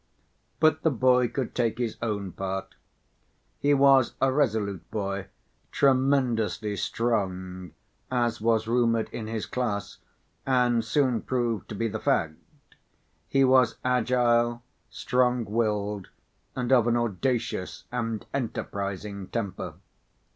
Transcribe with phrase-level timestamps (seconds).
[0.59, 2.73] But the boy could take his own part.
[3.59, 5.27] He was a resolute boy,
[5.71, 7.73] "tremendously strong,"
[8.09, 9.99] as was rumored in his class,
[10.43, 12.33] and soon proved to be the fact;
[13.27, 16.07] he was agile, strong‐willed,
[16.55, 19.75] and of an audacious and enterprising temper.